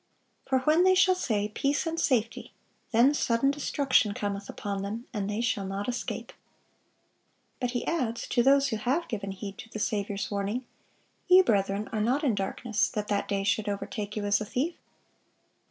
[0.47, 2.53] For when they shall say, Peace and safety;
[2.91, 5.05] then sudden destruction cometh upon them,...
[5.13, 6.33] and they shall not escape."
[7.59, 10.65] But He adds, to those who have given heed to the Saviour's warning,
[11.27, 14.73] "Ye, brethren, are not in darkness, that that day should overtake you as a thief.